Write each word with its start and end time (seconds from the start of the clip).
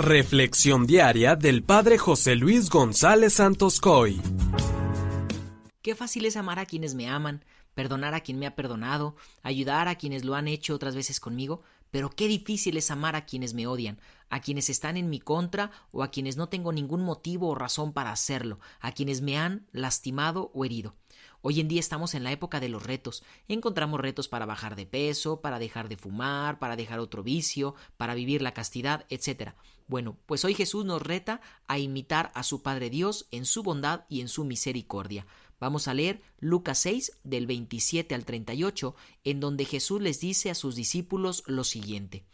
Reflexión 0.00 0.86
diaria 0.86 1.36
del 1.36 1.62
Padre 1.62 1.98
José 1.98 2.34
Luis 2.34 2.70
González 2.70 3.34
Santos 3.34 3.80
Coy. 3.80 4.18
Qué 5.82 5.94
fácil 5.94 6.24
es 6.24 6.38
amar 6.38 6.58
a 6.58 6.64
quienes 6.64 6.94
me 6.94 7.06
aman, 7.06 7.44
perdonar 7.74 8.14
a 8.14 8.20
quien 8.20 8.38
me 8.38 8.46
ha 8.46 8.56
perdonado, 8.56 9.14
ayudar 9.42 9.88
a 9.88 9.96
quienes 9.96 10.24
lo 10.24 10.36
han 10.36 10.48
hecho 10.48 10.74
otras 10.74 10.96
veces 10.96 11.20
conmigo, 11.20 11.60
pero 11.90 12.08
qué 12.08 12.28
difícil 12.28 12.78
es 12.78 12.90
amar 12.90 13.14
a 13.14 13.26
quienes 13.26 13.52
me 13.52 13.66
odian, 13.66 14.00
a 14.30 14.40
quienes 14.40 14.70
están 14.70 14.96
en 14.96 15.10
mi 15.10 15.20
contra 15.20 15.70
o 15.92 16.02
a 16.02 16.10
quienes 16.10 16.38
no 16.38 16.48
tengo 16.48 16.72
ningún 16.72 17.02
motivo 17.02 17.48
o 17.48 17.54
razón 17.54 17.92
para 17.92 18.10
hacerlo, 18.10 18.58
a 18.80 18.92
quienes 18.92 19.20
me 19.20 19.36
han 19.36 19.66
lastimado 19.70 20.50
o 20.54 20.64
herido. 20.64 20.96
Hoy 21.42 21.58
en 21.58 21.68
día 21.68 21.80
estamos 21.80 22.14
en 22.14 22.22
la 22.22 22.32
época 22.32 22.60
de 22.60 22.68
los 22.68 22.82
retos. 22.82 23.22
Encontramos 23.48 23.98
retos 23.98 24.28
para 24.28 24.44
bajar 24.44 24.76
de 24.76 24.84
peso, 24.84 25.40
para 25.40 25.58
dejar 25.58 25.88
de 25.88 25.96
fumar, 25.96 26.58
para 26.58 26.76
dejar 26.76 26.98
otro 26.98 27.22
vicio, 27.22 27.74
para 27.96 28.14
vivir 28.14 28.42
la 28.42 28.52
castidad, 28.52 29.06
etc. 29.08 29.52
Bueno, 29.86 30.18
pues 30.26 30.44
hoy 30.44 30.52
Jesús 30.52 30.84
nos 30.84 31.00
reta 31.00 31.40
a 31.66 31.78
imitar 31.78 32.30
a 32.34 32.42
su 32.42 32.62
Padre 32.62 32.90
Dios 32.90 33.26
en 33.30 33.46
su 33.46 33.62
bondad 33.62 34.04
y 34.10 34.20
en 34.20 34.28
su 34.28 34.44
misericordia. 34.44 35.26
Vamos 35.58 35.88
a 35.88 35.94
leer 35.94 36.20
Lucas 36.40 36.78
6 36.80 37.20
del 37.24 37.46
27 37.46 38.14
al 38.14 38.26
38, 38.26 38.94
en 39.24 39.40
donde 39.40 39.64
Jesús 39.64 40.02
les 40.02 40.20
dice 40.20 40.50
a 40.50 40.54
sus 40.54 40.74
discípulos 40.74 41.42
lo 41.46 41.64
siguiente. 41.64 42.26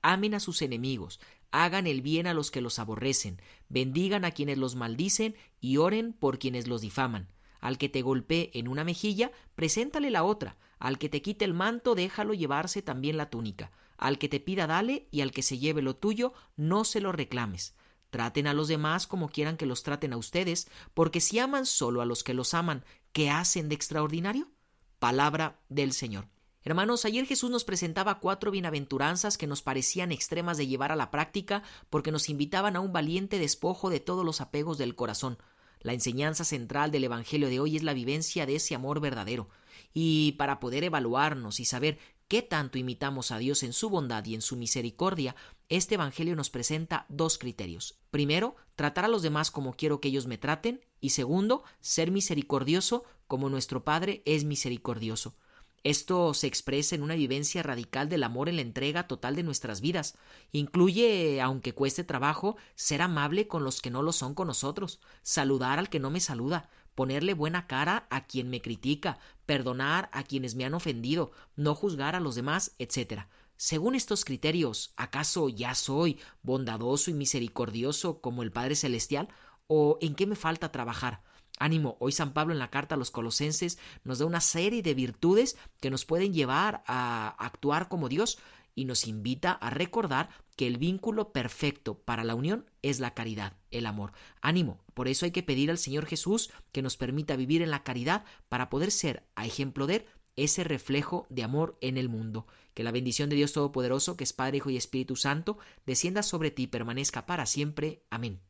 Amen 0.00 0.32
a 0.32 0.40
sus 0.40 0.62
enemigos, 0.62 1.20
hagan 1.50 1.86
el 1.86 2.00
bien 2.00 2.26
a 2.26 2.34
los 2.34 2.50
que 2.50 2.62
los 2.62 2.78
aborrecen, 2.78 3.40
bendigan 3.68 4.24
a 4.24 4.32
quienes 4.32 4.56
los 4.56 4.74
maldicen 4.74 5.34
y 5.60 5.76
oren 5.76 6.14
por 6.14 6.38
quienes 6.38 6.66
los 6.66 6.80
difaman. 6.80 7.28
Al 7.64 7.78
que 7.78 7.88
te 7.88 8.02
golpee 8.02 8.50
en 8.52 8.68
una 8.68 8.84
mejilla, 8.84 9.32
preséntale 9.54 10.10
la 10.10 10.22
otra. 10.22 10.58
Al 10.78 10.98
que 10.98 11.08
te 11.08 11.22
quite 11.22 11.46
el 11.46 11.54
manto, 11.54 11.94
déjalo 11.94 12.34
llevarse 12.34 12.82
también 12.82 13.16
la 13.16 13.30
túnica. 13.30 13.72
Al 13.96 14.18
que 14.18 14.28
te 14.28 14.38
pida, 14.38 14.66
dale, 14.66 15.08
y 15.10 15.22
al 15.22 15.30
que 15.30 15.40
se 15.40 15.56
lleve 15.56 15.80
lo 15.80 15.96
tuyo, 15.96 16.34
no 16.56 16.84
se 16.84 17.00
lo 17.00 17.10
reclames. 17.10 17.74
Traten 18.10 18.48
a 18.48 18.52
los 18.52 18.68
demás 18.68 19.06
como 19.06 19.30
quieran 19.30 19.56
que 19.56 19.64
los 19.64 19.82
traten 19.82 20.12
a 20.12 20.18
ustedes, 20.18 20.68
porque 20.92 21.22
si 21.22 21.38
aman 21.38 21.64
solo 21.64 22.02
a 22.02 22.04
los 22.04 22.22
que 22.22 22.34
los 22.34 22.52
aman, 22.52 22.84
¿qué 23.12 23.30
hacen 23.30 23.70
de 23.70 23.76
extraordinario? 23.76 24.50
Palabra 24.98 25.58
del 25.70 25.94
Señor. 25.94 26.28
Hermanos, 26.64 27.06
ayer 27.06 27.24
Jesús 27.24 27.50
nos 27.50 27.64
presentaba 27.64 28.20
cuatro 28.20 28.50
bienaventuranzas 28.50 29.38
que 29.38 29.46
nos 29.46 29.62
parecían 29.62 30.12
extremas 30.12 30.58
de 30.58 30.66
llevar 30.66 30.92
a 30.92 30.96
la 30.96 31.10
práctica 31.10 31.62
porque 31.88 32.12
nos 32.12 32.28
invitaban 32.28 32.76
a 32.76 32.80
un 32.80 32.92
valiente 32.92 33.38
despojo 33.38 33.88
de 33.88 34.00
todos 34.00 34.22
los 34.22 34.42
apegos 34.42 34.76
del 34.76 34.94
corazón. 34.94 35.38
La 35.84 35.92
enseñanza 35.92 36.44
central 36.44 36.90
del 36.90 37.04
Evangelio 37.04 37.50
de 37.50 37.60
hoy 37.60 37.76
es 37.76 37.82
la 37.82 37.92
vivencia 37.92 38.46
de 38.46 38.56
ese 38.56 38.74
amor 38.74 39.00
verdadero. 39.00 39.50
Y 39.92 40.32
para 40.32 40.58
poder 40.58 40.82
evaluarnos 40.82 41.60
y 41.60 41.66
saber 41.66 41.98
qué 42.26 42.40
tanto 42.40 42.78
imitamos 42.78 43.30
a 43.30 43.38
Dios 43.38 43.62
en 43.62 43.74
su 43.74 43.90
bondad 43.90 44.24
y 44.24 44.34
en 44.34 44.40
su 44.40 44.56
misericordia, 44.56 45.36
este 45.68 45.96
Evangelio 45.96 46.36
nos 46.36 46.48
presenta 46.48 47.04
dos 47.10 47.36
criterios. 47.36 47.98
Primero, 48.10 48.56
tratar 48.76 49.04
a 49.04 49.08
los 49.08 49.20
demás 49.20 49.50
como 49.50 49.74
quiero 49.74 50.00
que 50.00 50.08
ellos 50.08 50.26
me 50.26 50.38
traten. 50.38 50.80
Y 51.02 51.10
segundo, 51.10 51.64
ser 51.80 52.10
misericordioso 52.10 53.04
como 53.26 53.50
nuestro 53.50 53.84
Padre 53.84 54.22
es 54.24 54.44
misericordioso. 54.44 55.36
Esto 55.84 56.32
se 56.32 56.46
expresa 56.46 56.94
en 56.94 57.02
una 57.02 57.14
vivencia 57.14 57.62
radical 57.62 58.08
del 58.08 58.22
amor 58.22 58.48
en 58.48 58.56
la 58.56 58.62
entrega 58.62 59.06
total 59.06 59.36
de 59.36 59.42
nuestras 59.42 59.82
vidas. 59.82 60.16
Incluye, 60.50 61.42
aunque 61.42 61.74
cueste 61.74 62.04
trabajo, 62.04 62.56
ser 62.74 63.02
amable 63.02 63.48
con 63.48 63.64
los 63.64 63.82
que 63.82 63.90
no 63.90 64.02
lo 64.02 64.12
son 64.12 64.34
con 64.34 64.46
nosotros, 64.46 64.98
saludar 65.22 65.78
al 65.78 65.90
que 65.90 66.00
no 66.00 66.08
me 66.08 66.20
saluda, 66.20 66.70
ponerle 66.94 67.34
buena 67.34 67.66
cara 67.66 68.06
a 68.08 68.24
quien 68.24 68.48
me 68.48 68.62
critica, 68.62 69.18
perdonar 69.44 70.08
a 70.14 70.22
quienes 70.22 70.54
me 70.54 70.64
han 70.64 70.72
ofendido, 70.72 71.32
no 71.54 71.74
juzgar 71.74 72.16
a 72.16 72.20
los 72.20 72.34
demás, 72.34 72.74
etc. 72.78 73.26
Según 73.58 73.94
estos 73.94 74.24
criterios, 74.24 74.94
¿acaso 74.96 75.50
ya 75.50 75.74
soy 75.74 76.18
bondadoso 76.42 77.10
y 77.10 77.14
misericordioso 77.14 78.22
como 78.22 78.42
el 78.42 78.52
Padre 78.52 78.74
Celestial? 78.74 79.28
¿O 79.66 79.98
en 80.00 80.14
qué 80.14 80.26
me 80.26 80.34
falta 80.34 80.72
trabajar? 80.72 81.22
Ánimo, 81.58 81.96
hoy 82.00 82.12
San 82.12 82.32
Pablo 82.32 82.52
en 82.52 82.58
la 82.58 82.70
carta 82.70 82.94
a 82.94 82.98
los 82.98 83.10
colosenses 83.10 83.78
nos 84.02 84.18
da 84.18 84.26
una 84.26 84.40
serie 84.40 84.82
de 84.82 84.94
virtudes 84.94 85.56
que 85.80 85.90
nos 85.90 86.04
pueden 86.04 86.32
llevar 86.32 86.82
a 86.86 87.28
actuar 87.38 87.88
como 87.88 88.08
Dios 88.08 88.38
y 88.74 88.86
nos 88.86 89.06
invita 89.06 89.52
a 89.52 89.70
recordar 89.70 90.30
que 90.56 90.66
el 90.66 90.78
vínculo 90.78 91.32
perfecto 91.32 91.98
para 91.98 92.24
la 92.24 92.34
unión 92.34 92.66
es 92.82 93.00
la 93.00 93.14
caridad, 93.14 93.56
el 93.70 93.86
amor. 93.86 94.12
Ánimo, 94.40 94.80
por 94.94 95.08
eso 95.08 95.24
hay 95.24 95.30
que 95.30 95.42
pedir 95.42 95.70
al 95.70 95.78
Señor 95.78 96.06
Jesús 96.06 96.50
que 96.72 96.82
nos 96.82 96.96
permita 96.96 97.36
vivir 97.36 97.62
en 97.62 97.70
la 97.70 97.82
caridad 97.82 98.24
para 98.48 98.70
poder 98.70 98.90
ser, 98.90 99.24
a 99.36 99.46
ejemplo 99.46 99.86
de 99.86 99.96
él, 99.96 100.06
ese 100.36 100.64
reflejo 100.64 101.26
de 101.30 101.44
amor 101.44 101.78
en 101.80 101.96
el 101.96 102.08
mundo. 102.08 102.46
Que 102.74 102.82
la 102.82 102.90
bendición 102.90 103.30
de 103.30 103.36
Dios 103.36 103.52
Todopoderoso, 103.52 104.16
que 104.16 104.24
es 104.24 104.32
Padre, 104.32 104.56
Hijo 104.56 104.70
y 104.70 104.76
Espíritu 104.76 105.14
Santo, 105.14 105.58
descienda 105.86 106.24
sobre 106.24 106.50
ti 106.50 106.64
y 106.64 106.68
permanezca 106.68 107.26
para 107.26 107.46
siempre. 107.46 108.02
Amén. 108.10 108.40